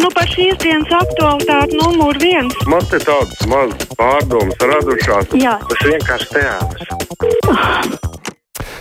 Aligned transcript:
Nu, 0.00 0.08
par 0.14 0.28
šīs 0.30 0.58
dienas 0.62 0.92
aktualitāti 0.92 1.78
numur 1.80 2.18
viens. 2.20 2.56
Man 2.70 2.84
te 2.90 3.00
tādas 3.02 3.46
mazas 3.50 3.88
pārdomas 3.98 4.58
radušās. 4.60 5.32
Jā. 5.38 5.56
Tas 5.70 5.86
vienkārši 5.86 6.28
teātris. 6.34 6.88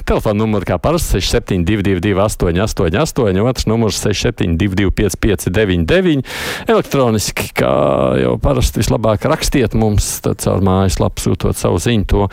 Telefona 0.06 0.38
numurs 0.38 0.68
kā 0.70 0.78
parasti 0.82 1.18
6722, 1.18 2.14
888, 2.22 3.42
otrs 3.42 3.66
numurs 3.70 3.98
672, 4.04 4.92
559, 4.94 6.22
elektroniski, 6.70 7.50
kā 7.58 7.74
jau 8.22 8.36
parasti 8.42 8.84
vislabāk 8.84 9.26
rakstiet 9.32 9.74
mums, 9.74 10.12
tad 10.26 10.46
caur 10.46 10.62
mājaslapu 10.66 11.26
sūtot 11.26 11.58
savu 11.58 11.82
ziņu, 11.82 12.06
to, 12.14 12.30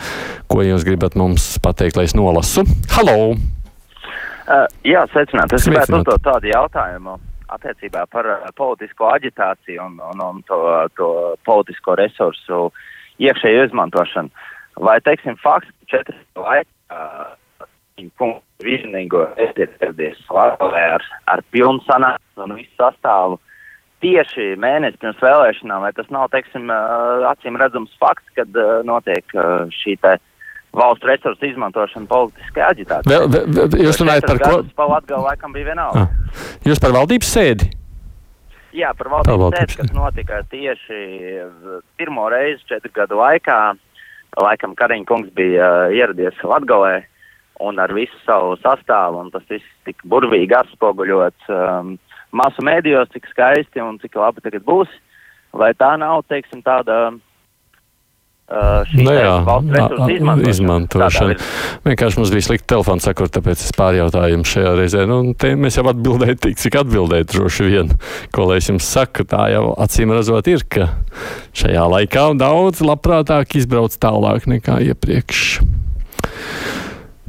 ko 0.53 0.61
jūs 0.61 0.85
gribat 0.85 1.17
mums 1.17 1.55
pateikt, 1.65 1.97
lai 1.97 2.05
es 2.11 2.13
nolasu. 2.17 2.67
Halo! 2.93 3.33
Uh, 4.43 4.65
jā, 4.85 5.07
sveicināt. 5.09 5.57
Es 5.57 5.65
gribētu 5.65 6.03
uzdot 6.03 6.21
tādu 6.29 6.53
jautājumu 6.53 7.17
attiecībā 7.55 8.05
par 8.11 8.29
uh, 8.29 8.49
politisko 8.57 9.11
aģitāciju 9.13 9.85
un, 9.85 9.99
un, 10.11 10.25
un 10.25 10.41
to, 10.49 10.59
to 10.97 11.09
politisko 11.47 11.97
resursu 11.99 12.65
iekšēju 13.23 13.69
izmantošanu. 13.69 14.33
Vai, 14.83 14.97
teiksim, 15.05 15.37
fakts, 15.41 15.69
ka 15.83 15.97
četri 15.97 16.17
laika 16.39 16.97
uh, 16.97 18.41
vienīgo 18.63 19.27
ieradies 19.37 20.21
Latvijā 20.33 20.85
ar, 20.97 21.07
ar 21.29 21.43
pilnu 21.53 21.83
sanāksmu 21.85 22.47
un 22.47 22.55
visu 22.57 22.73
sastāvu 22.79 23.37
tieši 24.03 24.55
mēnesi 24.59 24.99
pirms 24.99 25.21
vēlēšanām, 25.23 25.85
vai 25.85 25.93
tas 25.95 26.09
nav, 26.11 26.27
teiksim, 26.33 26.67
uh, 26.73 27.27
acīm 27.29 27.59
redzams 27.61 27.93
fakts, 28.01 28.27
kad 28.35 28.49
notiek 28.83 29.37
šī 29.77 29.95
te 30.01 30.17
valsts 30.77 31.07
resursu 31.07 31.47
izmantošana 31.51 32.09
politiskajā 32.09 32.71
aģitācijā? 32.73 33.11
Vēl, 33.13 33.29
vēl, 33.29 33.77
jūs 33.85 34.01
runājat 34.01 34.27
par 34.29 34.41
ko? 34.41 34.51
Pa 34.77 34.89
Latgali 34.89 35.27
laikam 35.27 35.55
bija 35.55 35.71
vienalga. 35.71 36.05
Ah. 36.07 36.51
Jūs 36.67 36.81
par 36.81 36.95
valdības 36.95 37.31
sēdi? 37.37 37.69
Jā, 38.73 38.91
par 38.97 39.11
valdības 39.13 39.59
sēdi, 39.59 39.79
kas 39.81 39.95
notika 39.95 40.41
tieši 40.49 41.01
pirmo 41.99 42.27
reizi 42.33 42.65
četru 42.71 42.93
gadu 42.95 43.19
laikā. 43.21 43.59
Laikam 44.41 44.73
Kariņa 44.73 45.05
kungs 45.05 45.29
bija 45.37 45.65
uh, 45.85 45.91
ieradies 45.93 46.39
Latgalē 46.41 47.03
un 47.61 47.77
ar 47.77 47.91
visu 47.93 48.17
savu 48.25 48.55
sastāvu, 48.63 49.19
un 49.21 49.29
tas 49.29 49.43
viss 49.45 49.75
tika 49.85 50.07
burvīgi 50.09 50.55
atspoguļots 50.57 51.51
um, 51.53 51.91
masu 52.33 52.65
mēdījos, 52.65 53.11
cik 53.13 53.29
skaisti 53.29 53.83
un 53.83 53.99
cik 54.01 54.17
labi 54.17 54.41
tagad 54.41 54.65
būs. 54.65 54.89
Vai 55.53 55.69
tā 55.77 55.91
nav, 56.01 56.23
teiksim, 56.33 56.63
tāda 56.65 56.97
uh, 57.11 57.21
šī 58.49 58.99
Nu 58.99 59.09
te 59.09 59.15
jā, 59.15 59.35
valsts 59.47 59.71
resursu 59.73 60.09
izmantošana? 60.17 60.49
izmantošana. 60.51 61.35
Vienkārši 61.87 62.19
mums 62.19 62.33
bija 62.35 62.45
slikti 62.49 62.67
telefons 62.73 63.07
sakot, 63.07 63.31
tāpēc 63.33 63.63
es 63.63 63.71
pārjautāju 63.77 64.35
jums 64.35 64.51
šajā 64.51 64.73
reizē. 64.77 65.05
Nu, 65.09 65.21
te 65.33 65.53
mēs 65.55 65.79
jau 65.79 65.85
atbildējām 65.89 66.41
tik, 66.43 66.57
cik 66.59 66.77
atbildēt 66.83 67.31
droši 67.31 67.69
vien. 67.69 67.93
Ko 68.35 68.49
lai 68.49 68.59
es 68.61 68.69
jums 68.69 68.83
saku, 68.83 69.25
tā 69.29 69.47
jau 69.55 69.71
acīm 69.85 70.11
redzot 70.13 70.49
ir, 70.51 70.65
ka 70.67 70.89
šajā 71.55 71.87
laikā 71.95 72.27
daudz 72.37 72.83
labprātāk 72.83 73.55
izbrauc 73.57 73.95
tālāk 73.95 74.45
nekā 74.51 74.81
iepriekš. 74.91 75.61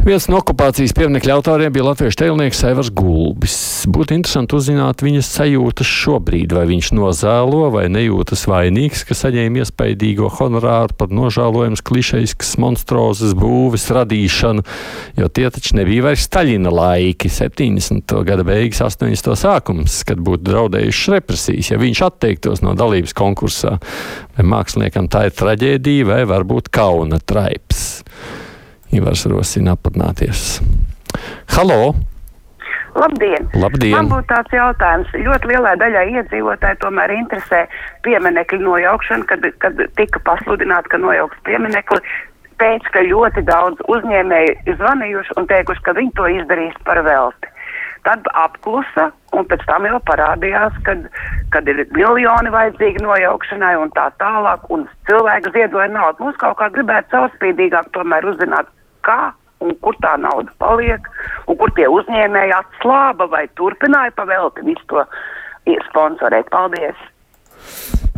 Viens 0.05 0.27
no 0.29 0.37
okupācijas 0.37 0.93
pieminiektu 0.93 1.31
autoriem 1.33 1.73
bija 1.73 1.87
latviešu 1.87 2.19
tēlnieks 2.21 2.59
Evers 2.69 2.91
Gulbis. 2.93 3.55
Būtu 3.89 4.13
interesanti 4.13 4.53
uzzināt 4.53 5.01
viņas 5.01 5.31
sajūtas 5.33 5.89
šobrīd, 5.89 6.53
vai 6.53 6.67
viņš 6.69 6.91
nozēlo 6.93 7.71
vai 7.73 7.87
nejūtas 7.89 8.43
vainīgs, 8.53 9.07
ka 9.09 9.17
saņēma 9.17 9.63
iespaidīgo 9.63 10.29
honorāru 10.37 10.93
par 11.01 11.09
nožēlojumus 11.09 11.81
klišejiskas 11.89 12.53
monstrozes 12.61 13.33
būves 13.33 13.89
radīšanu, 13.97 14.67
jo 15.23 15.33
tie 15.33 15.49
taču 15.49 15.81
nebija 15.81 16.11
vairs 16.11 16.29
Staļina 16.29 16.77
laiki, 16.77 17.33
70. 17.33 18.19
gada 18.29 18.45
beigas, 18.45 18.85
80. 18.85 19.33
sākums, 19.41 20.03
kad 20.05 20.21
būtu 20.21 20.51
draudējušas 20.53 21.17
represijas, 21.17 21.73
ja 21.73 21.81
viņš 21.81 22.07
atteiktos 22.13 22.61
no 22.61 22.77
dalības 22.77 23.17
konkursā. 23.17 23.79
Vai 24.37 24.51
māksliniekam 24.53 25.09
tā 25.09 25.31
ir 25.31 25.39
traģēdija 25.41 26.13
vai 26.13 26.25
varbūt 26.29 26.75
kauna 26.77 27.25
traips? 27.25 27.95
Ivars 28.95 29.27
rosina 29.27 29.75
apatnāties. 29.75 30.61
Halo! 31.57 31.95
Labdien! 32.95 33.49
Labdien! 33.59 33.97
Man 33.97 34.11
būtu 34.13 34.29
tāds 34.31 34.55
jautājums. 34.55 35.11
Ļoti 35.19 35.51
lielai 35.51 35.73
daļai 35.81 36.05
iedzīvotāji 36.21 36.79
tomēr 36.85 37.11
interesē 37.17 37.65
pieminekļu 38.07 38.61
nojaukšana, 38.63 39.27
kad, 39.31 39.49
kad 39.65 39.83
tika 39.99 40.23
pasludināts, 40.29 40.91
ka 40.93 41.01
nojauks 41.03 41.41
pieminekli. 41.49 41.99
Pēc, 42.63 42.87
ka 42.95 43.03
ļoti 43.03 43.43
daudz 43.49 43.83
uzņēmēju 43.91 44.55
ir 44.71 44.79
zvanījuši 44.79 45.35
un 45.41 45.51
teikuši, 45.51 45.83
ka 45.83 45.97
viņi 45.99 46.15
to 46.15 46.29
izdarīs 46.37 46.79
par 46.87 47.03
velti. 47.03 47.51
Tad 48.07 48.29
apklusa, 48.39 49.09
un 49.35 49.49
pēc 49.51 49.65
tam 49.67 49.89
jau 49.89 49.99
parādījās, 50.07 50.77
kad, 50.87 51.03
kad 51.51 51.67
ir 51.73 51.83
miljoni 51.97 52.53
vajadzīgi 52.55 53.03
nojaukšanai 53.03 53.75
un 53.81 53.91
tā 53.97 54.07
tālāk, 54.23 54.71
un 54.71 54.87
cilvēki 55.11 55.55
ziedoja 55.57 55.91
naudu. 55.91 56.29
Mums 56.29 56.39
kaut 56.39 56.61
kā 56.61 56.71
gribētu 56.77 57.17
caurspīdīgāk 57.17 57.91
tomēr 57.97 58.29
uzzināt, 58.29 58.71
kā 59.07 59.33
un 59.65 59.75
kur 59.85 59.97
tā 60.05 60.15
nauda 60.20 60.53
paliek, 60.61 61.09
un 61.48 61.59
kur 61.61 61.73
tie 61.79 61.89
uzņēmēji 61.89 62.57
atslāba 62.59 63.29
vai 63.33 63.45
turpināja 63.61 64.13
pavelti 64.19 64.67
visu 64.69 64.89
to 64.92 65.05
sponsorēt. 65.89 66.51
Paldies! 66.53 67.09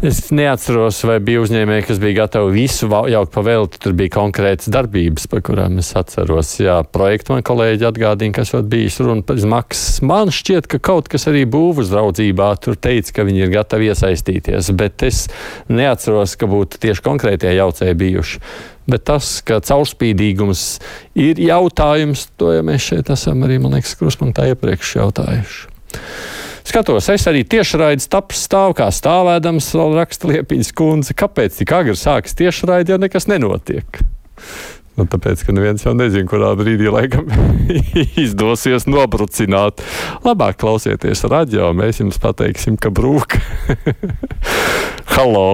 Es 0.05 0.27
neatceros, 0.29 0.99
vai 1.09 1.15
bija 1.25 1.41
uzņēmēji, 1.41 1.87
kas 1.89 2.01
bija 2.03 2.19
gatavi 2.19 2.51
visu 2.53 2.85
jaukt 3.09 3.31
pa 3.33 3.41
velti. 3.47 3.79
Tur 3.81 3.95
bija 3.97 4.13
konkrētas 4.13 4.69
darbības, 4.69 5.25
par 5.33 5.41
kurām 5.47 5.79
es 5.81 5.89
atceros. 5.97 6.51
Jā, 6.61 6.83
projektu 6.93 7.33
man 7.33 7.41
kolēģi 7.47 7.87
atgādīja, 7.89 8.35
kas 8.37 8.53
vēl 8.53 8.67
bijis 8.75 9.01
runa 9.01 9.25
par 9.25 9.41
izmaksas. 9.41 10.03
Man 10.05 10.29
šķiet, 10.37 10.69
ka 10.69 10.83
kaut 10.85 11.09
kas 11.09 11.25
arī 11.33 11.47
būvus 11.49 11.89
draudzībā 11.95 12.51
tur 12.61 12.77
teica, 12.77 13.15
ka 13.17 13.25
viņi 13.25 13.47
ir 13.47 13.55
gatavi 13.57 13.89
iesaistīties, 13.89 14.69
bet 14.77 15.07
es 15.09 15.25
neatceros, 15.73 16.37
ka 16.37 16.53
būtu 16.53 16.83
tieši 16.85 17.07
konkrētie 17.07 17.57
jaucēji 17.57 17.97
bijuši. 18.05 18.43
Bet 18.93 19.09
tas, 19.09 19.39
ka 19.49 19.63
caurspīdīgums 19.65 20.67
ir 21.25 21.41
jautājums, 21.41 22.29
to 22.37 22.53
jau 22.53 22.69
mēs 22.69 22.93
šeit 22.93 23.09
esam 23.17 23.49
arī, 23.49 23.57
man 23.65 23.79
liekas, 23.79 23.97
kruspunktā 23.97 24.53
iepriekš 24.53 24.99
jautājuši. 25.01 25.73
Skatos, 26.67 27.07
es 27.15 27.23
arī 27.31 27.45
tiešraidzi 27.47 28.09
tapu 28.11 28.35
stāvu, 28.35 28.75
kā 28.81 28.89
stāvēdams, 28.91 29.69
vēl 29.79 29.93
raksta 30.01 30.27
Liepiņas 30.33 30.73
kundze, 30.75 31.15
kāpēc 31.15 31.61
tik 31.61 31.71
agri 31.77 31.95
sākas 31.95 32.35
tiešraidi, 32.35 32.91
ja 32.91 32.99
nekas 32.99 33.29
nenotiek. 33.31 34.01
Nu, 34.97 35.05
tāpēc, 35.07 35.45
ka 35.47 35.55
neviens 35.55 35.85
jau 35.85 35.93
nezina, 35.95 36.27
kurā 36.27 36.51
brīdī 36.59 36.91
laikam 36.91 37.31
izdosies 38.25 38.89
nobrucināt. 38.91 39.85
Labāk 40.27 40.59
klausieties 40.65 41.23
radio, 41.31 41.71
mēs 41.77 42.03
jums 42.03 42.19
pateiksim, 42.19 42.81
ka 42.81 42.91
brūk. 42.91 43.39
Halo! 45.15 45.49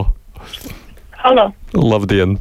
Halo. 1.21 1.51
Labdien! 1.77 2.39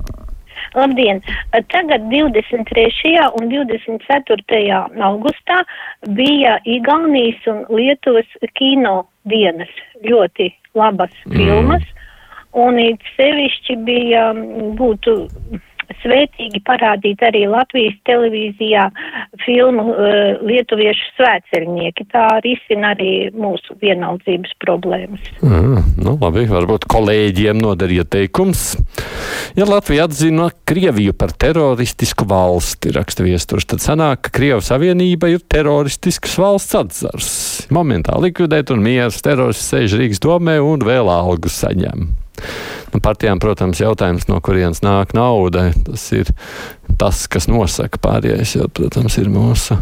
Labdien! 0.73 1.21
Tagad 1.51 2.07
23. 2.09 3.31
un 3.39 3.49
24. 3.51 4.77
augustā 5.03 5.61
bija 6.15 6.57
Igaunijas 6.63 7.47
un 7.51 7.65
Lietuvas 7.75 8.29
kino 8.55 9.01
dienas. 9.27 9.71
Ļoti 10.05 10.51
labas 10.75 11.11
filmas. 11.27 11.83
Un 12.51 12.79
it 12.79 13.03
sevišķi 13.15 13.77
bija 13.87 14.31
mm, 14.35 14.73
būtu 14.79 15.13
svētīgi 16.01 16.61
parādīt 16.67 17.21
arī 17.25 17.43
Latvijas 17.49 17.97
televīzijā 18.07 18.87
filmu 19.45 19.87
uh, 19.91 20.41
Lietuviešu 20.45 21.11
svētceļnieki. 21.17 22.07
Tā 22.13 22.27
risina 22.45 22.93
arī 22.95 23.31
mūsu 23.35 23.75
vienaldzības 23.81 24.55
problēmas. 24.63 25.31
Mm, 25.43 25.83
nu, 26.01 26.15
labi, 26.21 26.47
varbūt 26.49 26.87
kolēģiem 26.91 27.61
noder 27.61 27.93
ieteikums. 28.01 28.73
Ja 29.57 29.67
Latvija 29.67 30.07
atzina 30.07 30.49
Krieviju 30.67 31.13
par 31.17 31.33
teroristisku 31.35 32.25
valsti, 32.29 32.93
raksta 32.95 33.25
viesturs, 33.25 33.67
tad 33.67 33.83
sanāk, 33.83 34.27
ka 34.27 34.35
Krievijas 34.37 34.71
Savienība 34.71 35.31
ir 35.33 35.43
teroristisks 35.51 36.37
valsts 36.39 36.77
atzars. 36.79 37.31
Momentā 37.73 38.15
likvidēt 38.21 38.71
un 38.71 38.83
mieras 38.85 39.21
terorists 39.25 39.73
sēž 39.73 39.99
Rīgas 39.99 40.23
domē 40.23 40.59
un 40.63 40.83
vēl 40.87 41.11
algu 41.11 41.51
saņem. 41.51 42.20
Nu, 42.91 42.99
partijām, 43.03 43.39
protams, 43.39 43.79
jautājums, 43.79 44.27
no 44.27 44.39
kurienes 44.43 44.81
nāk 44.83 45.13
nauda, 45.15 45.69
tas 45.87 46.03
ir 46.15 46.31
tas, 46.99 47.23
kas 47.31 47.47
nosaka 47.51 48.01
pārējais, 48.01 48.57
jo, 48.57 48.67
protams, 48.67 49.17
ir 49.21 49.29
mūsu 49.31 49.77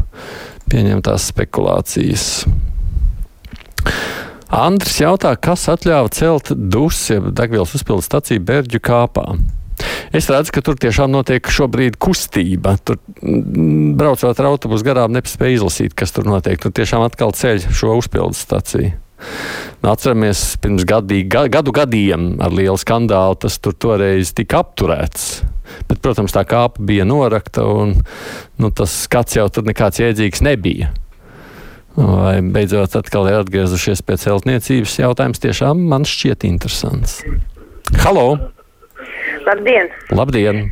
pieņemtās 0.69 1.30
spekulācijas. 1.31 2.25
Andris 4.50 4.98
jautā, 5.01 5.36
kas 5.38 5.68
atļāva 5.69 6.10
celt 6.13 6.51
dusi, 6.54 7.19
degvielas 7.38 7.74
uzpildes 7.78 8.10
staciju 8.10 8.42
Berģu 8.46 8.81
kāpā. 8.81 9.25
Es 10.16 10.28
redzu, 10.28 10.52
ka 10.56 10.63
tur 10.66 10.78
tiešām 10.81 11.12
notiek 11.13 11.45
šobrīd 11.54 12.00
kustība. 12.02 12.75
Tur 12.84 12.98
mm, 13.22 13.94
braucot 14.00 14.42
ar 14.42 14.50
autobusu 14.50 14.88
garām, 14.88 15.13
nespēja 15.16 15.60
izlasīt, 15.60 15.95
kas 15.98 16.16
tur 16.16 16.28
notiek. 16.28 16.60
Tur 16.60 16.74
tiešām 16.75 17.06
atkal 17.06 17.31
ceļ 17.38 17.69
šo 17.69 17.95
uzpildes 18.02 18.42
staciju. 18.48 18.95
Nu, 19.80 19.92
atceramies, 19.92 20.42
pirms 20.63 20.86
gadī, 20.88 21.21
ga, 21.27 21.45
gadu 21.51 21.74
gadiem 21.75 22.33
ar 22.44 22.54
lielu 22.56 22.77
skandālu 22.80 23.38
tas 23.39 23.60
tur 23.63 23.75
toreiz 23.75 24.33
tika 24.36 24.63
apturēts. 24.63 25.30
Bet, 25.89 26.00
protams, 26.04 26.33
tā 26.36 26.44
kāpa 26.48 26.81
bija 26.83 27.06
norakta 27.07 27.63
un 27.68 27.94
nu, 28.60 28.71
tas 28.75 28.95
skats 29.06 29.38
jau 29.38 29.48
tur 29.54 29.68
nekāds 29.68 30.01
jēdzīgs 30.01 30.44
nebija. 30.45 30.92
vai 32.00 32.39
beidzot 32.56 32.95
atkal 32.95 33.27
ir 33.27 33.42
atgriezušies 33.42 34.01
pie 34.07 34.16
celtniecības 34.21 35.00
jautājums, 35.01 35.42
tiešām 35.44 35.81
man 35.92 36.06
šķiet 36.07 36.45
interesants. 36.48 37.19
Halo! 38.04 38.38
Labdien! 39.48 39.89
Labdien! 40.16 40.69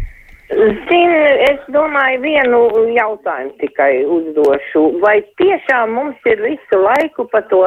Zini, 0.47 1.23
es 1.49 1.59
domāju, 1.75 2.21
vienu 2.23 2.61
jautājumu 2.95 3.57
tikai 3.59 3.91
uzdošu. 4.07 4.83
Vai 5.03 5.19
tiešām 5.41 5.91
mums 5.97 6.29
ir 6.29 6.39
visu 6.45 6.79
laiku 6.79 7.27
pa 7.33 7.41
to 7.51 7.65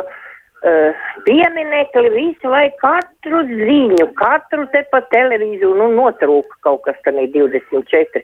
uh, 0.66 1.06
pieminekli, 1.26 2.10
visu 2.14 2.50
laiku 2.50 2.80
katru 2.82 3.42
ziņu, 3.48 4.06
katru 4.18 4.66
te 4.74 4.82
pa 4.92 5.02
televizoru, 5.12 5.76
nu 5.78 5.88
notrūka 5.96 6.60
kaut 6.66 6.82
kas 6.86 6.98
tam 7.06 7.20
ir 7.22 7.30
24. 7.34 8.22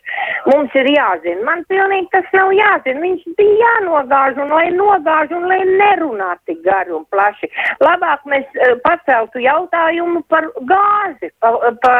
Mums 0.50 0.76
ir 0.78 0.90
jāzina. 0.94 1.44
Man 1.48 1.64
pilnīgi 1.70 2.10
tas 2.14 2.28
nav 2.36 2.52
jāzina. 2.56 3.02
Viņš 3.06 3.24
bija 3.38 3.56
jānogāž 3.62 4.42
un 4.42 4.54
lai 4.56 4.68
nogāž 4.74 5.32
un 5.36 5.48
lai 5.50 5.62
nerunā 5.70 6.34
tik 6.48 6.62
gari 6.66 6.94
un 6.96 7.06
plaši. 7.12 7.50
Labāk 7.84 8.28
mēs 8.30 8.46
uh, 8.60 8.76
paceltu 8.86 9.42
jautājumu 9.44 10.24
par 10.32 10.48
gāzi, 10.70 11.32
pa, 11.40 11.56
pa 11.82 11.96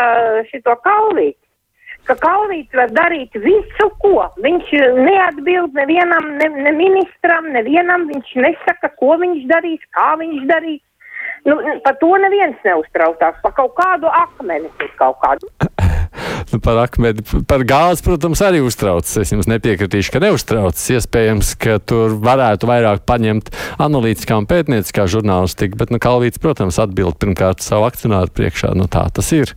šito 0.53 0.79
kaulīti 0.85 1.46
ka 2.09 2.17
Kalvīts 2.23 2.77
var 2.77 2.93
darīt 2.95 3.37
visu, 3.43 3.91
ko. 4.03 4.27
Viņš 4.43 4.73
neatbild 4.99 5.77
nevienam, 5.79 6.33
ne, 6.41 6.51
ne 6.67 6.75
ministram, 6.77 7.51
nevienam, 7.55 8.09
viņš 8.13 8.35
nesaka, 8.47 8.93
ko 9.01 9.17
viņš 9.23 9.47
darīs, 9.51 9.83
kā 9.97 10.13
viņš 10.21 10.45
darīs. 10.51 10.83
Nu, 11.47 11.55
par 11.85 11.95
to 12.01 12.11
neviens 12.19 12.59
neuztraucās, 12.67 13.37
par 13.43 13.53
kaut 13.55 13.77
kādu 13.79 14.11
akmeni, 14.11 14.71
kaut 14.99 15.21
kādu. 15.23 15.51
Nu, 16.53 16.61
par 16.63 16.79
akmeni, 16.79 17.25
par 17.51 17.65
gāzi, 17.67 18.05
protams, 18.07 18.41
arī 18.45 18.61
uztraucas. 18.63 19.11
Es 19.19 19.33
jums 19.35 19.49
nepiekritīšu, 19.51 20.13
ka 20.15 20.21
neuztraucas. 20.23 20.85
Iespējams, 20.95 21.51
ka 21.61 21.77
tur 21.83 22.15
varētu 22.23 22.69
vairāk 22.71 23.03
paņemt 23.09 23.51
analītiskā 23.83 24.39
un 24.39 24.47
pētnieciskā 24.49 25.09
žurnālistika, 25.11 25.79
bet 25.81 25.91
nu, 25.91 25.99
Kalvīts, 26.03 26.41
protams, 26.43 26.79
atbild 26.83 27.19
pirmkārt 27.23 27.67
savu 27.67 27.89
akcionāru 27.89 28.31
priekšā. 28.37 28.73
Nu, 28.79 28.87
tā 28.91 29.09
tas 29.17 29.33
ir. 29.35 29.57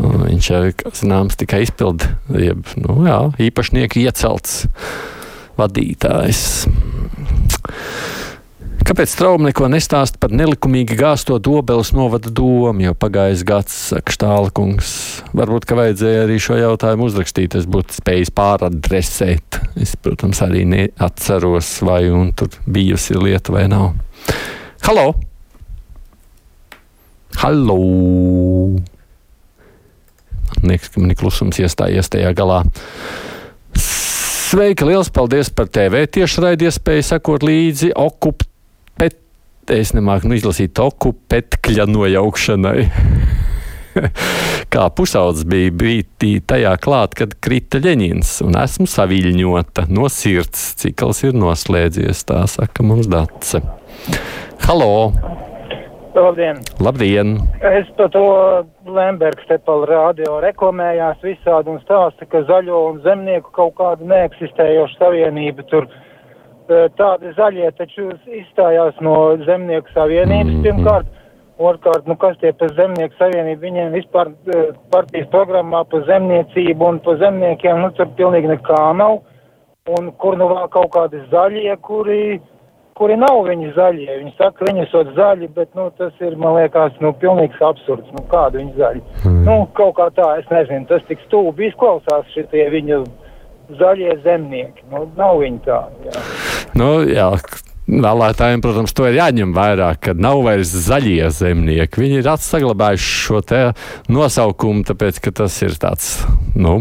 Viņš 0.00 0.50
jau 0.50 0.62
ir 0.70 0.84
zināms 0.96 1.36
tikai 1.40 1.64
izpildu, 1.66 2.08
jeb 2.32 2.64
nu, 2.80 3.02
jā, 3.04 3.18
īpašnieku 3.50 4.00
iecelts 4.04 4.64
vadītājs. 5.60 6.44
Kāpēc 8.90 9.10
Strauma 9.12 9.50
neko 9.50 9.68
nestāsta 9.70 10.18
par 10.18 10.32
nelikumīgi 10.34 10.96
gāzto 10.98 11.36
dobeles 11.38 11.92
novada 11.94 12.32
domu, 12.32 12.80
jo 12.82 12.94
pagājis 12.98 13.44
gads, 13.46 13.76
saka 13.92 14.14
Štālkungs. 14.14 14.92
Varbūt, 15.36 15.66
ka 15.68 15.76
vajadzēja 15.78 16.24
arī 16.24 16.38
šo 16.42 16.56
jautājumu 16.58 17.06
uzrakstīt, 17.10 17.54
es 17.60 17.68
būtu 17.70 18.00
spējis 18.00 18.32
pāradresēt. 18.34 19.60
Es, 19.78 19.94
protams, 20.00 20.40
arī 20.42 20.64
neatceros, 20.66 21.74
vai 21.86 22.06
un 22.10 22.32
tur 22.34 22.56
bijusi 22.66 23.14
lieta 23.20 23.54
vai 23.54 23.68
nav. 23.70 23.92
Halo! 24.88 25.12
Halo! 27.44 27.78
Liekas, 30.64 30.92
ka 30.92 31.02
man 31.02 31.14
ir 31.14 31.18
klusums 31.20 31.60
iestājies 31.62 32.10
tajā 32.12 32.32
galā. 32.36 32.62
Sveiki, 34.50 34.82
liels 34.88 35.12
paldies 35.14 35.50
par 35.54 35.68
TV 35.70 36.04
tiešraidi 36.10 36.66
iespēju 36.66 37.06
sekot 37.06 37.44
līdzi 37.46 37.92
okupēt, 37.94 39.18
es 39.70 39.92
nemāku 39.94 40.30
nu 40.30 40.38
izlasīt 40.38 40.80
okupetkļa 40.82 41.86
nojaukšanai. 41.90 42.80
Kā 44.74 44.86
pusaudzis 44.94 45.46
bija 45.50 45.74
brīdī 45.74 46.32
tajā 46.46 46.74
klāt, 46.82 47.14
kad 47.18 47.36
krita 47.42 47.80
Ļeņins, 47.82 48.36
un 48.46 48.58
esmu 48.60 48.88
saviļņota 48.90 49.88
no 49.90 50.10
sirds, 50.12 50.72
cikls 50.82 51.24
ir 51.26 51.38
noslēdzies, 51.38 52.26
tā 52.30 52.42
saka 52.50 52.86
mums 52.86 53.10
Dace. 53.10 53.62
Halo! 54.66 55.49
Labdien! 56.14 56.58
Labdien! 56.82 57.36
Es 57.62 57.88
par 57.96 58.10
to 58.10 58.22
Lembergs 58.86 59.46
te 59.46 59.58
pa 59.62 59.76
radio 59.86 60.40
reklamējās 60.42 61.22
visādi 61.22 61.70
un 61.70 61.78
stāsta, 61.84 62.26
ka 62.26 62.42
zaļo 62.48 62.80
un 62.90 63.00
zemnieku 63.04 63.52
kaut 63.54 63.76
kāda 63.78 64.06
neeksistējoša 64.10 64.98
savienība 64.98 65.66
tur 65.70 65.86
tādi 66.98 67.32
zaļie 67.38 67.70
taču 67.78 68.10
izstājās 68.40 68.98
no 69.02 69.36
zemnieku 69.46 69.90
savienības 69.94 70.52
Mhm. 70.52 70.62
pirmkārt. 70.66 71.06
Otrkārt, 71.60 72.06
nu 72.08 72.16
kas 72.16 72.36
tie 72.40 72.52
par 72.52 72.68
zemnieku 72.72 73.14
savienību, 73.18 73.60
viņiem 73.60 73.90
vispār 73.92 74.30
eh, 74.54 74.70
partijas 74.90 75.26
programmā 75.28 75.84
par 75.90 76.06
zemniecību 76.08 76.86
un 76.88 76.98
par 77.00 77.18
zemniekiem, 77.20 77.82
nu 77.82 77.90
tur 77.90 78.06
pilnīgi 78.16 78.48
nekā 78.48 78.96
nav. 78.96 79.20
Un 79.98 80.10
kur 80.12 80.36
nu 80.36 80.48
vēl 80.48 80.68
kaut 80.70 80.90
kādi 80.94 81.20
zaļie, 81.30 81.76
kuri 81.82 82.40
kuri 83.00 83.16
nav 83.16 83.38
viņi 83.48 83.72
zaļie. 83.78 84.10
Viņi 84.20 84.34
saka, 84.36 84.66
viņi 84.68 84.84
esot 84.84 85.14
zaļi, 85.16 85.48
bet, 85.56 85.70
nu, 85.78 85.88
tas 85.96 86.12
ir, 86.20 86.36
man 86.40 86.58
liekas, 86.58 86.98
nu, 87.00 87.14
pilnīgs 87.22 87.62
absurds. 87.64 88.12
Nu, 88.16 88.26
kādu 88.28 88.60
viņi 88.60 88.76
zaļi? 88.76 89.02
Mm. 89.24 89.40
Nu, 89.48 89.56
kaut 89.78 89.96
kā 89.96 90.10
tā, 90.16 90.28
es 90.42 90.52
nezinu, 90.52 90.84
tas 90.90 91.06
tik 91.08 91.22
stūbi 91.24 91.70
izklausās 91.70 92.28
šitie 92.34 92.68
viņu 92.74 93.00
zaļie 93.80 94.18
zemnieki. 94.26 94.84
Nu, 94.92 95.06
nav 95.16 95.40
viņi 95.40 95.64
tādi, 95.64 96.10
jā. 96.10 96.28
Nu, 96.76 96.92
jā. 97.08 97.32
Vēlētājiem, 97.90 98.60
protams, 98.62 98.92
to 98.94 99.08
ir 99.08 99.16
jāņem 99.16 99.50
vērā, 99.56 99.88
ka 99.98 100.12
nav 100.14 100.44
vairs 100.44 100.70
zaļie 100.84 101.26
zemnieki. 101.34 102.04
Viņi 102.04 102.20
ir 102.20 102.28
saglabājuši 102.44 103.16
šo 103.24 103.40
nosaukumu, 104.12 104.84
tāpēc 104.86 105.18
ka 105.24 105.32
tas 105.40 105.56
ir 105.64 105.74
tāds, 105.80 106.12
nu, 106.54 106.76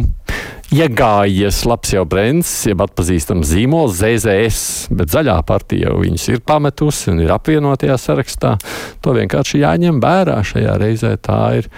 iegājies 0.74 1.63
labs 1.66 1.94
jau 1.95 2.04
brands, 2.10 2.50
jeb 2.69 2.83
atpazīstams 2.83 3.50
zīmols 3.50 3.98
ZZS, 4.00 4.92
bet 4.94 5.12
zaļā 5.13 5.39
partija 5.48 5.89
jau 5.89 6.01
viņus 6.04 6.27
ir 6.33 6.44
pametusi 6.45 7.10
un 7.13 7.24
ir 7.24 7.33
apvienotajā 7.33 7.98
sarakstā. 7.98 8.56
To 9.04 9.16
vienkārši 9.18 9.63
jāņem 9.63 10.01
vērā 10.04 10.38
šajā 10.45 10.77
reizē. 10.81 11.16
Tā 11.25 11.39
ir 11.62 11.71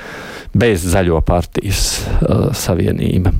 bez 0.52 0.84
zaļo 0.92 1.22
partijas 1.28 1.86
uh, 2.02 2.50
savienība. 2.58 3.32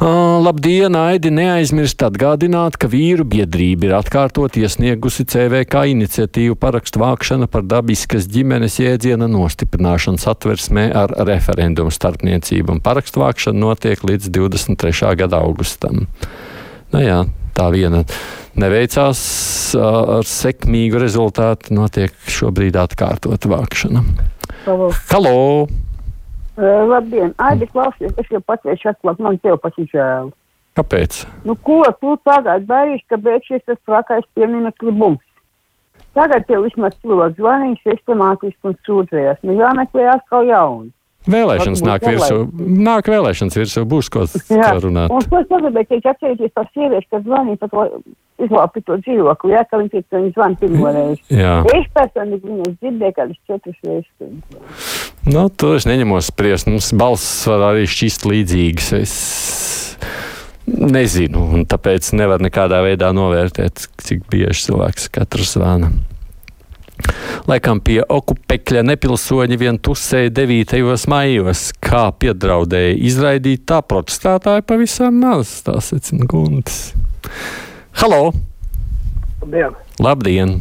Uh, 0.00 0.38
labdien, 0.40 0.94
Aidi! 0.96 1.28
Neaizmirst 1.28 2.00
atgādināt, 2.00 2.78
ka 2.80 2.88
vīru 2.88 3.26
biedrība 3.28 3.84
ir 3.84 3.90
atkārtot 3.98 4.54
iesniegusi 4.56 5.26
CVK 5.28 5.82
iniciatīvu 5.92 6.56
parakstu 6.56 7.02
vākšana 7.02 7.44
par 7.52 7.66
dabiskas 7.68 8.24
ģimenes 8.32 8.78
jēdziena 8.80 9.28
nostiprināšanu 9.28 10.22
satversmē 10.22 10.86
ar 10.96 11.12
referendumu 11.28 11.92
starpniecību, 11.92 12.78
un 12.78 12.80
parakstu 12.80 13.20
vākšana 13.20 13.60
notiek 13.60 14.00
līdz 14.00 14.32
23. 14.38 15.12
gada 15.20 15.42
augustam. 15.44 16.06
Nu 16.96 17.04
jā, 17.04 17.20
tā 17.52 17.68
viena 17.76 18.00
neveicās 18.56 19.20
ar 19.84 20.24
sekmīgu 20.24 21.04
rezultātu, 21.04 21.76
notiek 21.76 22.16
šobrīd 22.40 22.80
atkārtot 22.86 23.52
vākšana. 23.52 24.06
Halo! 24.64 24.90
Halo! 25.12 25.38
Labdien, 26.60 27.32
Aidi, 27.40 27.66
klausies, 27.70 28.12
es 28.20 28.28
jau 28.30 28.40
pateikšu 28.44 28.92
atklāt, 28.92 29.20
man 29.22 29.38
tev 29.40 29.56
pats 29.62 29.80
žēl. 29.92 30.30
Kāpēc? 30.78 31.24
Nu, 31.48 31.56
ko 31.56 31.82
tu 32.00 32.14
tagad 32.26 32.68
darīsi, 32.68 33.04
ka 33.10 33.18
beigsies 33.20 33.64
tas 33.66 33.80
trakais 33.88 34.26
pieminekļu 34.36 34.94
bums? 35.00 35.24
Tagad 36.14 36.46
tev 36.48 36.64
vismaz 36.66 36.94
cilvēks 37.02 37.38
zvanīja 37.38 37.80
sistemātiski 37.84 38.70
un 38.70 38.78
sūdzējās. 38.86 39.42
Nu, 39.46 39.54
jāmeklē 39.58 40.08
atkal 40.14 40.48
jauni. 40.48 40.90
Vēlēšanas 41.30 41.82
nāk 41.84 42.04
virsū. 42.06 42.38
Nāk 42.56 43.10
vēlēšanas 43.12 43.58
virsū, 43.60 43.84
būs 43.88 44.08
ko, 44.12 44.24
Jā, 44.48 44.70
ko 44.72 44.86
runāt. 44.86 45.12
un 45.12 45.26
ko 45.28 45.42
es 45.42 45.50
pagribēju 45.50 45.90
teikt, 45.90 46.08
atcerieties 46.14 46.54
par 46.56 46.70
sieviešu, 46.72 47.08
kas 47.12 47.26
zvanīja 47.26 47.60
par 47.60 47.72
to 47.74 47.84
izlāpi 48.40 48.82
to 48.88 48.96
dzīvokli, 49.04 49.52
jā, 49.52 49.62
ka 49.68 49.80
viņi 49.82 49.92
teica, 49.92 50.08
ka 50.08 50.22
viņi 50.22 50.32
zvan 50.38 50.56
pirmo 50.62 50.94
reizi. 50.96 51.22
Jā. 51.36 51.58
Es 51.76 51.90
personīgi 51.98 52.48
viņus 52.48 52.78
dzirdēju 52.80 53.16
kādus 53.18 53.40
četrus 53.50 53.84
reizes. 53.84 54.99
Nu, 55.28 55.48
to 55.52 55.74
es 55.76 55.84
neņemos 55.88 56.30
spriest. 56.32 56.68
Mums 56.70 56.92
balss 56.96 57.44
var 57.48 57.66
arī 57.72 57.84
šķist 57.90 58.24
līdzīgas. 58.28 58.92
Es 58.96 59.14
nezinu, 60.70 61.42
un 61.56 61.66
tāpēc 61.68 62.12
nevar 62.16 62.40
nekādā 62.42 62.80
veidā 62.86 63.10
novērtēt, 63.16 63.88
cik 64.00 64.24
bieži 64.32 64.70
cilvēks 64.70 65.10
katrs 65.12 65.56
zvana. 65.58 65.90
Laikam 67.48 67.80
pie 67.84 68.00
okupekļa 68.04 68.82
nepilsoņi 68.90 69.56
vien 69.60 69.78
tusēja 69.80 70.32
9. 70.36 70.82
maijos, 71.10 71.70
kā 71.80 72.10
piedraudēja 72.12 72.98
izraidīt 73.08 73.64
tā 73.68 73.80
protestētāji 73.80 74.66
pavisam 74.68 75.20
maz, 75.22 75.60
tā 75.64 75.78
secina 75.84 76.28
Guntis. 76.28 76.92
Halo! 78.02 78.30
Labdien! 79.40 79.80
Labdien! 80.00 80.58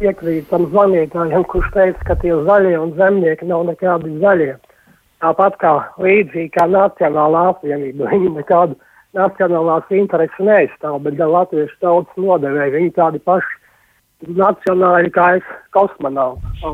Piekrīt 0.00 0.46
tam 0.48 0.64
zvanītājam, 0.70 1.44
kurš 1.52 1.66
teica, 1.74 2.04
ka 2.08 2.14
tie 2.22 2.32
zaļie 2.46 2.76
un 2.80 2.94
zemnieki 2.96 3.48
nav 3.50 3.66
nekādi 3.68 4.14
zaļie. 4.22 4.54
Tāpat 5.20 5.58
kā 5.60 5.72
līdzīgi 6.00 6.54
kā 6.54 6.64
Nacionālā 6.72 7.50
apvienība, 7.50 8.08
viņi 8.08 8.30
nekādu 8.38 8.78
nacionālās 9.16 9.90
intereses 9.92 10.40
neizstāv, 10.40 11.00
bet 11.04 11.18
gan 11.18 11.32
latviešu 11.34 11.76
tautas 11.82 12.20
nodevēja. 12.20 12.72
Viņi 12.78 12.94
tādi 12.96 13.20
paši 13.28 14.30
nacionāli 14.40 15.12
kā 15.12 15.34
es 15.40 15.54
kosmonauts. 15.76 16.64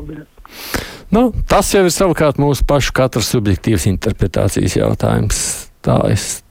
Nu, 1.11 1.29
tas 1.49 1.71
jau 1.73 1.85
ir 1.87 1.93
savukārt 1.93 2.39
mūsu 2.41 2.65
pašu 2.67 2.95
katra 2.95 3.23
subjektīvas 3.23 3.87
interpretācijas 3.91 4.75
jautājums. 4.79 5.39
Tā 5.83 6.01
es 6.11 6.41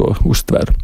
to 0.00 0.10
uztveru. 0.24 0.74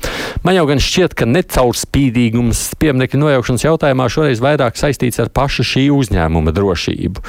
Man 0.45 0.59
jau 0.59 0.67
gan 0.69 0.83
šķiet, 0.83 1.17
ka 1.17 1.29
necaurspīdīgums 1.31 2.63
pieminiektu 2.81 3.21
nojaukšanas 3.23 3.67
jautājumā 3.67 4.09
šoreiz 4.13 4.43
vairāk 4.45 4.77
saistīts 4.79 5.21
ar 5.23 5.33
paša 5.35 5.67
šī 5.73 5.87
uzņēmuma 5.97 6.55
drošību. 6.57 7.25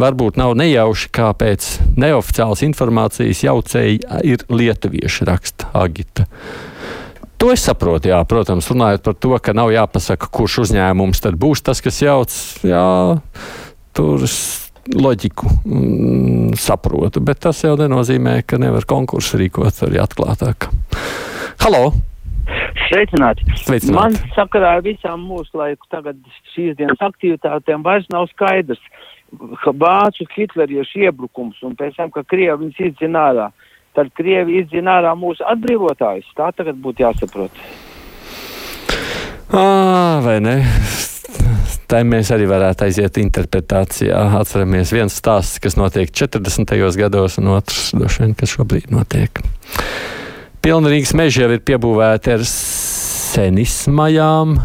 Varbūt 0.00 0.40
nav 0.40 0.56
nejauši, 0.58 1.12
kāpēc 1.16 1.68
neoficiālas 2.00 2.64
informācijas 2.66 3.44
jaucēji 3.46 4.00
ir 4.24 4.46
lietuvieši, 4.52 5.28
raksta 5.28 5.70
Agita. 5.76 6.26
To 7.36 7.50
es 7.52 7.66
saprotu, 7.68 8.08
jā, 8.08 8.18
protams, 8.24 8.70
runājot 8.72 9.02
par 9.04 9.16
to, 9.20 9.34
ka 9.44 9.52
nav 9.56 9.68
jāpasaka, 9.74 10.30
kurš 10.32 10.62
uzņēmums 10.64 11.20
tad 11.20 11.36
būs 11.36 11.60
tas, 11.66 11.82
kas 11.84 12.00
jauc. 12.00 12.32
Jā, 12.64 12.86
tur 13.96 14.24
loģiku 14.94 15.50
mm, 15.64 16.54
saprotu, 16.60 17.20
bet 17.20 17.42
tas 17.44 17.60
jau 17.64 17.74
nenozīmē, 17.78 18.38
ka 18.46 18.60
nevar 18.62 18.86
konkursu 18.88 19.40
rīkot 19.40 19.82
arī 19.86 20.00
atklātāk. 20.02 20.68
Halo! 21.66 21.88
Sveicināti. 22.86 23.42
Sveicināti. 23.58 23.94
Man 23.96 24.12
sakarā 24.36 24.76
ar 24.76 24.84
visām 24.84 25.24
mūsu 25.26 25.58
laiku 25.58 25.88
tagad 25.90 26.20
šīs 26.52 26.76
dienas 26.78 27.00
aktivitātēm 27.02 27.82
vairs 27.82 28.06
nav 28.14 28.28
skaidrs. 28.30 28.78
Vācu 29.66 30.28
hitleriešu 30.30 31.02
iebrukums 31.08 31.58
un 31.66 31.74
pēc 31.74 31.96
tam, 31.98 32.12
ka 32.14 32.22
Krievi 32.22 32.60
viņus 32.60 32.78
izdzina 32.86 33.24
ārā. 33.32 33.48
Tad 33.98 34.12
Krievi 34.14 34.60
izdzina 34.60 35.00
ārā 35.00 35.16
mūsu 35.18 35.42
atbrīvotājus. 35.42 36.28
Tā 36.38 36.52
tagad 36.54 36.78
būtu 36.84 37.02
jāsaprot. 37.02 37.58
À, 39.50 39.66
vai 40.22 40.38
ne? 40.46 40.60
Tā 41.90 42.04
mēs 42.06 42.30
arī 42.36 42.46
varētu 42.46 42.86
aiziet 42.86 43.18
interpretācijā. 43.24 44.22
Atceramies 44.38 44.94
viens 44.94 45.18
stāsts, 45.18 45.58
kas 45.58 45.74
notiek 45.74 46.14
40. 46.14 46.78
gados, 47.02 47.40
un 47.42 47.56
otrs, 47.58 47.90
droši 47.98 48.22
vien, 48.22 48.38
kas 48.38 48.54
šobrīd 48.54 48.94
notiek. 48.94 49.42
Pilnīgs 50.66 51.12
meži 51.14 51.44
jau 51.44 51.52
ir 51.54 51.60
piebūvēti 51.62 52.32
ar 52.34 52.40
senismajām. 52.50 54.56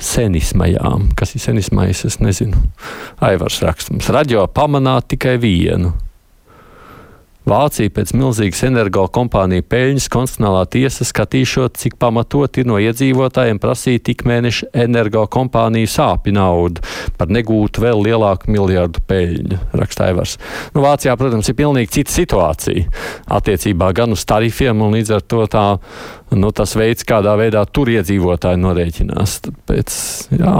Senismajām. 0.00 1.10
Kas 1.12 1.36
ir 1.36 1.42
senismais? 1.44 2.00
Es 2.08 2.16
nezinu. 2.24 2.56
Aivars 3.20 3.60
rakstums. 3.60 4.08
Radio 4.16 4.46
pamanā 4.48 4.94
tikai 5.12 5.34
vienu. 5.42 5.92
Vācija 7.46 7.92
pēc 7.94 8.10
milzīgas 8.18 8.64
energokompāniju 8.66 9.62
peļņas 9.70 10.08
konstitucionālā 10.10 10.64
tiesa 10.66 11.04
skatīšot, 11.06 11.76
cik 11.78 11.94
pamatot 12.02 12.58
ir 12.58 12.66
no 12.66 12.80
iedzīvotājiem 12.82 13.60
prasīt 13.62 14.08
ikmēneša 14.10 14.72
energokompāniju 14.82 15.86
sāpju 15.92 16.34
naudu 16.34 16.82
par 17.14 17.30
negūtu 17.30 17.84
vēl 17.84 18.00
lielāku 18.08 18.50
miljardu 18.50 18.98
peļņu, 19.06 19.58
raksta 19.78 20.08
Aivars. 20.08 20.34
Nu, 20.74 20.82
Vācijā, 20.82 21.14
protams, 21.20 21.46
ir 21.46 21.58
pilnīgi 21.60 21.92
cita 22.00 22.16
situācija 22.16 22.82
attiecībā 23.38 23.92
gan 23.94 24.16
uz 24.16 24.24
tarifiem, 24.26 24.82
un 24.82 24.96
līdz 24.98 25.12
ar 25.14 25.22
to 25.30 25.44
tā, 25.52 25.66
nu, 26.34 26.50
tas 26.50 26.74
veids, 26.74 27.06
kādā 27.06 27.36
veidā 27.38 27.62
tur 27.70 27.92
iedzīvotāji 27.94 28.58
norēķinās. 28.64 29.36
Tāpēc, 29.46 30.00
jā, 30.40 30.56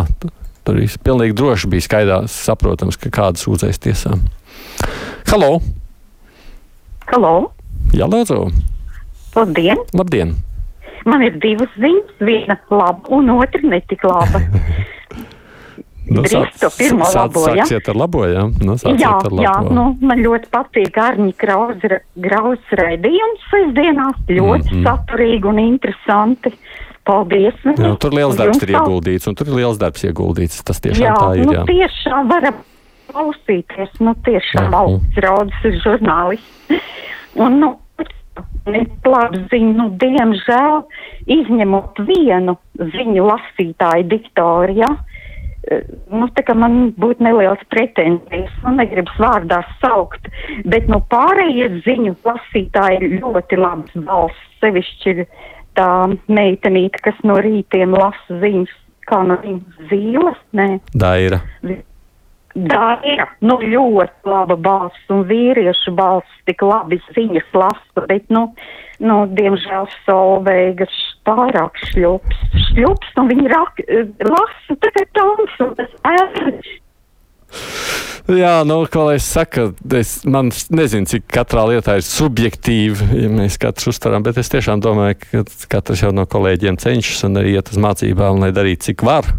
tur 0.62 0.78
ir 0.84 0.94
pilnīgi 1.02 1.34
droši 1.42 1.72
bija 1.74 1.88
skaidrs, 1.88 2.38
saprotams, 2.46 3.00
ka 3.02 3.10
kādas 3.18 3.42
sūdzēs 3.42 3.82
tiesām. 3.88 4.22
Halo! 5.32 5.56
Halo! 7.10 7.52
Jā, 7.94 8.06
lūdzu! 8.10 8.40
Labdien! 9.36 9.78
Labdien! 9.96 10.34
Man 11.06 11.22
ir 11.22 11.36
divas 11.42 11.70
ziņas, 11.78 12.16
viena 12.26 12.56
laba 12.72 13.12
un 13.14 13.30
otra 13.36 13.62
netik 13.62 14.04
laba. 14.08 14.42
Nu, 16.06 16.20
Drīkst 16.22 16.60
to 16.62 16.68
pirmo 16.78 17.02
labo, 17.10 17.40
ja? 17.50 17.64
Sāksiet 17.66 17.88
ar 17.90 17.96
labo, 17.98 18.20
jā? 18.30 18.44
Nu, 18.62 18.76
Jā, 18.94 19.08
ar 19.10 19.24
labo. 19.26 19.40
jā, 19.42 19.54
nu, 19.74 19.86
man 20.06 20.20
ļoti 20.22 20.46
patīk 20.54 20.94
Arņa 21.02 21.32
Krausa 21.34 21.98
Graus 22.22 22.68
raidījums 22.78 23.42
sestdienās, 23.50 24.20
ļoti 24.30 24.70
Mhm. 24.70 24.84
saturīgi 24.86 25.50
un 25.50 25.58
interesanti. 25.64 26.52
Paldies! 27.02 27.58
Jā, 27.66 27.90
tur 27.98 28.14
liels 28.14 28.38
darbs 28.38 28.62
ir 28.62 28.76
ieguldīts, 28.76 29.26
un 29.26 29.34
tur 29.34 29.50
ir 29.50 29.58
liels 29.58 29.82
darbs 29.82 30.06
ieguldīts. 30.06 30.62
Tas 30.62 30.78
tiešām 30.78 31.02
jā, 31.08 31.16
tā 31.18 31.32
ir. 31.40 31.44
nu, 31.50 31.52
Jā. 31.58 31.64
tiešām 31.74 32.30
varam 32.30 32.54
klausīties, 33.16 33.96
nu 34.04 34.12
tiešām 34.26 34.68
Mhm. 34.68 34.74
augsts 34.74 35.24
raudas 35.24 35.64
ir 35.64 35.80
žurnālisti. 35.80 36.80
Un, 37.36 37.60
nu, 37.60 37.76
labi 39.06 39.42
ziņa, 39.50 39.72
nu, 39.78 39.90
diemžēl, 40.00 40.82
izņemot 41.26 42.00
vienu 42.06 42.56
ziņu 42.76 43.26
lasītāju 43.30 44.08
diktoru, 44.10 44.76
ja, 44.76 44.90
eh, 45.70 45.82
nu, 46.10 46.28
tā 46.28 46.44
kā 46.44 46.54
man 46.54 46.92
būtu 46.92 47.24
nelielas 47.24 47.62
pretenzijas, 47.70 48.52
nu, 48.64 48.74
negribas 48.76 49.16
vārdā 49.18 49.62
saukt, 49.80 50.28
bet, 50.64 50.88
nu, 50.88 51.00
pārējie 51.10 51.82
ziņu 51.86 52.16
lasītāji 52.24 53.00
ir 53.02 53.20
ļoti 53.22 53.58
labs 53.58 53.92
balss, 53.94 54.34
sevišķi 54.60 55.06
ir 55.14 55.26
tā 55.76 55.90
meitenīte, 56.28 57.00
kas 57.02 57.14
no 57.24 57.34
rītiem 57.36 57.94
lasa 57.96 58.40
ziņas, 58.42 58.72
kā 59.06 59.22
no 59.26 59.36
viņas 59.36 59.90
zīles, 59.90 60.38
nē. 60.52 60.80
Daira. 60.94 61.40
Daira, 62.56 63.26
nu 63.44 63.58
ļoti 63.60 64.30
laba 64.30 64.56
balss 64.56 65.12
un 65.12 65.26
vīriešu 65.28 65.92
balss 65.96 66.38
tik 66.48 66.62
labi 66.64 66.96
ziņas 67.12 67.50
lasa, 67.52 68.04
bet, 68.08 68.24
nu, 68.32 68.46
nu 69.04 69.16
diemžēl 69.36 69.84
Solveigas 70.06 70.94
pārāk 71.28 71.76
šļups, 71.90 72.40
šļups, 72.70 73.12
un 73.20 73.28
viņi 73.28 73.52
rak, 73.52 73.82
lasa 74.24 74.76
tagad 74.86 75.12
tons, 75.18 75.56
un 75.66 75.74
tas 75.76 75.92
ērš. 76.14 76.74
Jā, 78.26 78.54
nu, 78.66 78.78
ko 78.90 79.04
lai 79.06 79.18
es 79.20 79.26
saku, 79.28 79.68
es 79.94 80.14
nezinu, 80.26 81.06
cik 81.06 81.28
katrā 81.30 81.62
lietā 81.68 81.98
ir 82.00 82.06
subjektīvi, 82.06 83.10
ja 83.20 83.28
mēs 83.30 83.58
katrs 83.62 83.92
uztveram, 83.92 84.24
bet 84.26 84.40
es 84.40 84.50
tiešām 84.50 84.80
domāju, 84.82 85.20
ka 85.20 85.44
katrs 85.76 86.02
jau 86.02 86.10
no 86.16 86.24
kolēģiem 86.26 86.80
cenšas 86.82 87.28
un 87.28 87.38
arī 87.42 87.54
iet 87.54 87.70
uz 87.70 87.78
mācībām, 87.84 88.40
lai 88.42 88.50
darītu, 88.56 88.88
cik 88.88 89.04
var. 89.06 89.30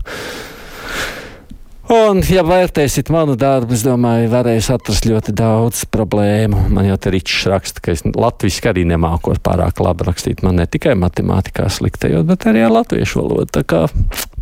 Un, 1.88 2.20
ja 2.28 2.42
vērtēsiet 2.44 3.08
manu 3.16 3.38
darbu, 3.40 3.72
es 3.72 3.84
domāju, 3.86 4.28
varēs 4.34 4.68
atrast 4.74 5.06
ļoti 5.08 5.32
daudz 5.40 5.86
problēmu. 5.88 6.66
Man 6.76 6.84
jau 6.90 6.98
te 7.00 7.14
rīčs 7.14 7.46
raksta, 7.48 7.80
ka 7.84 7.94
es 7.96 8.04
latviešu 8.04 8.68
arī 8.74 8.84
nemākot 8.90 9.40
pārāk 9.44 9.80
labi 9.80 10.10
rakstīt. 10.10 10.44
Man 10.44 10.60
ne 10.60 10.66
tikai 10.68 10.98
matemātikā 11.00 11.70
sliktējot, 11.72 12.28
bet 12.28 12.44
arī 12.52 12.66
ar 12.68 12.74
latviešu 12.76 13.22
valodu. 13.22 13.48
Tā, 13.56 13.64
kā, 13.64 13.86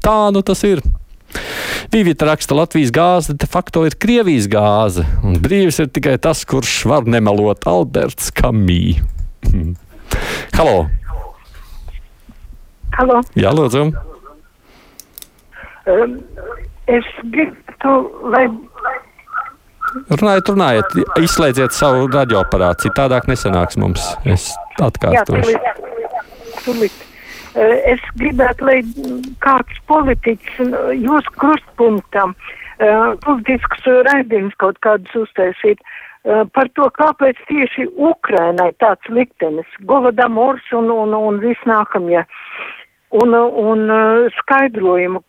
tā 0.01 0.17
nu 0.33 0.41
tas 0.47 0.65
ir. 0.65 0.81
Vīvita 1.93 2.25
raksta, 2.31 2.57
Latvijas 2.57 2.93
gāze 2.95 3.35
de 3.37 3.45
facto 3.49 3.83
ir 3.85 3.97
Krievijas 3.99 4.47
gāze, 4.49 5.05
un 5.21 5.37
brīvis 5.43 5.77
ir 5.83 5.91
tikai 5.93 6.15
tas, 6.21 6.41
kurš 6.49 6.79
var 6.89 7.05
nemelot 7.05 7.67
Alberts 7.69 8.31
Kamī. 8.33 8.95
Halo! 10.57 10.87
Halo. 12.95 13.21
Jā, 13.37 13.51
lūdzu! 13.53 13.89
Um, 15.85 16.15
es 16.87 17.11
gribētu, 17.23 17.97
lai 18.33 18.47
Runājiet, 20.09 20.49
runājiet, 20.51 20.95
izslēdziet 21.23 21.71
savu 21.71 22.09
radioaparātu, 22.11 22.89
citādāk 22.89 23.29
nesanāks 23.31 23.77
mums. 23.79 24.09
Es 24.27 24.49
atkārtošu. 24.83 25.55
Uh, 26.65 26.87
Es 27.55 28.01
gribētu, 28.19 28.65
lai 28.67 28.81
kāds 29.39 29.77
politiķis 29.87 30.57
jūsu 30.99 31.35
krustpunktam 31.39 32.33
uh, 32.35 33.13
politisks 33.23 33.87
raidījums 34.09 34.57
kaut 34.59 34.81
kādus 34.83 35.15
uztaisīt 35.21 35.79
uh, 35.79 36.43
par 36.51 36.67
to, 36.75 36.89
kāpēc 36.99 37.39
tieši 37.47 37.87
Ukrainai 37.95 38.73
tāds 38.83 39.07
liktenis, 39.07 39.79
Golodomors 39.87 40.67
un, 40.75 40.91
un, 40.91 41.15
un 41.15 41.39
viss 41.39 41.69
nākamie. 41.69 42.25
Un, 43.15 43.31
un 43.31 43.85
uh, 43.87 44.25
skaidrojumu, 44.41 45.21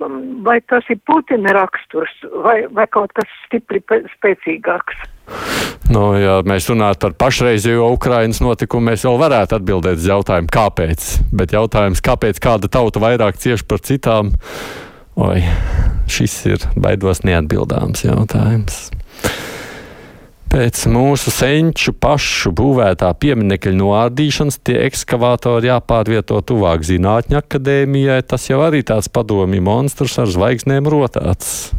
vai 0.47 0.57
tas 0.67 0.87
ir 0.91 0.99
Putina 1.07 1.53
raksturs 1.55 2.15
vai, 2.43 2.65
vai 2.75 2.87
kaut 2.91 3.13
kas 3.15 3.29
stipri 3.45 3.83
spēcīgāks. 4.17 5.05
Nu, 5.91 6.09
ja 6.19 6.41
mēs 6.47 6.67
runātu 6.71 7.05
par 7.05 7.15
pašreizējo 7.21 7.87
Ukrainas 7.95 8.41
notikumu, 8.43 8.91
mēs 8.91 9.07
vēl 9.07 9.21
varētu 9.23 9.59
atbildēt 9.61 10.01
uz 10.01 10.09
jautājumu, 10.11 10.51
kāpēc. 10.53 11.07
Bet 11.37 11.55
jautājums, 11.55 12.03
kāpēc 12.03 12.43
kāda 12.43 12.71
tauta 12.73 13.03
vairāk 13.03 13.39
cieši 13.43 13.67
par 13.71 13.83
citām, 13.87 14.33
oi, 15.15 15.45
šis 16.11 16.37
ir 16.51 16.67
baidos 16.75 17.23
neatbildāms 17.27 18.07
jautājums. 18.07 18.89
Pēc 20.57 20.87
mūsu 20.89 21.29
senču 21.29 21.93
pašu 22.01 22.49
būvētā 22.57 23.11
pieminiekļa 23.21 23.75
noārdīšanas 23.77 24.57
tie 24.65 24.79
ekskavātori 24.87 25.69
jāpārvieto 25.69 26.39
tuvāk 26.49 26.87
Zinātņu 26.89 27.37
akadēmijai. 27.43 28.23
Tas 28.25 28.47
jau 28.49 28.63
arī 28.65 28.81
tāds 28.89 29.11
padomju 29.13 29.61
monstrs 29.67 30.17
ar 30.23 30.33
zvaigznēm 30.33 30.89
rotāts. 30.89 31.75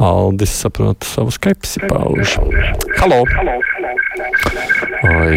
Aldis 0.00 0.54
saprot 0.62 1.04
savu 1.04 1.34
skepsi 1.36 1.84
pauž. 1.84 2.38
Halo! 3.02 3.20
Oi, 5.12 5.36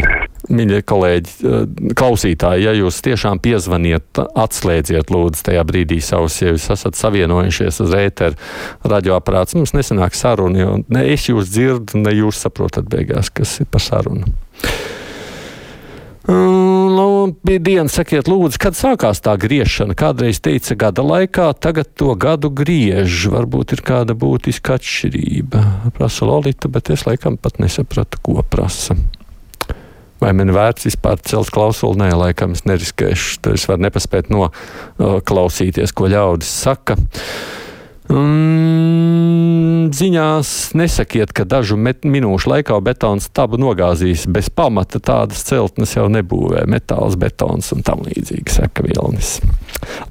mīļie 0.52 0.82
kolēģi, 0.88 1.34
eh, 1.42 1.92
klausītāji, 1.98 2.66
ja 2.68 2.76
jūs 2.78 3.02
tiešām 3.06 3.42
piezvaniet, 3.44 4.22
atslēdziet 4.36 5.14
lūdzu 5.14 5.48
tajā 5.50 5.66
brīdī 5.68 6.02
savus, 6.04 6.42
ja 6.42 6.54
jūs 6.54 6.70
esat 6.76 7.00
savienojušies 7.00 7.82
uz 7.86 7.98
ēteru 7.98 8.40
radioaparāts. 8.84 9.56
Mums 9.58 9.76
nesanāk 9.78 10.18
saruna, 10.18 10.60
jo 10.60 10.80
ne 10.88 11.06
es 11.14 11.30
jūs 11.30 11.52
dzirdu, 11.52 12.02
ne 12.06 12.16
jūs 12.22 12.44
saprotat 12.46 12.90
beigās, 12.92 13.34
kas 13.34 13.60
ir 13.64 13.72
par 13.72 13.82
sarunu. 13.82 14.30
Nu, 16.32 17.34
bija 17.44 17.60
diena, 17.60 17.90
sakiet, 17.90 18.30
lūdzu, 18.30 18.60
kad 18.62 18.78
sākās 18.78 19.24
tā 19.26 19.34
griešana? 19.42 19.96
Kādreiz 19.98 20.38
teica, 20.44 20.78
gada 20.86 21.04
laikā, 21.06 21.48
tagad 21.58 21.90
to 21.98 22.14
gadu 22.20 22.52
griež. 22.54 23.26
Varbūt 23.34 23.74
ir 23.76 23.82
kāda 23.86 24.16
būtiska 24.18 24.78
atšķirība. 24.78 25.64
Prasa 25.98 26.30
Lolita, 26.30 26.70
bet 26.72 26.94
es 26.94 27.08
laikam 27.10 27.40
pat 27.42 27.58
nesapratu, 27.64 28.22
ko 28.22 28.46
prasa. 28.46 29.00
Vai 30.22 30.36
man 30.38 30.54
vērts 30.54 30.86
vispār 30.86 31.18
celt 31.26 31.50
klausuli? 31.54 31.98
Nē, 32.04 32.12
laikam 32.14 32.54
es 32.54 32.62
neriskēšu. 32.70 33.40
Tad 33.42 33.58
es 33.58 33.66
varu 33.70 33.88
nepaspēt 33.88 34.30
noklausīties, 34.34 35.96
ko 35.98 36.12
ļaudis 36.12 36.52
saka. 36.68 36.98
Mm, 38.12 39.88
ziņās 39.96 40.52
nesakiet, 40.76 41.32
ka 41.34 41.46
dažu 41.48 41.78
minūšu 41.80 42.52
laikā 42.52 42.78
betons 42.84 43.30
tabu 43.34 43.58
nogāzīs. 43.62 44.28
Bez 44.30 44.52
pamata 44.54 45.00
tādas 45.00 45.42
celtnes 45.48 45.96
jau 45.96 46.06
nebūvē. 46.12 46.68
Metāls, 46.70 47.18
betons 47.18 47.72
un 47.74 47.82
tam 47.88 48.04
līdzīgi 48.06 48.58
saka 48.60 48.86
Vilnis. 48.86 49.40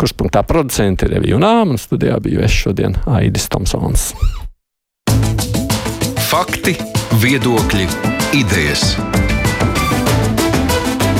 Kurš 0.00 0.17
punktā 0.19 0.43
producenti 0.47 1.07
ir 1.07 1.14
Revija 1.19 1.38
un 1.38 1.47
Āma, 1.47 1.76
un 1.76 1.83
studijā 1.83 2.19
bija 2.25 2.43
Vešs 2.43 2.64
šodien 2.64 2.99
Aidis 3.07 3.47
Tomsons. 3.52 4.11
Fakti, 6.31 6.79
viedokļi, 7.21 7.88
idejas. 8.38 8.95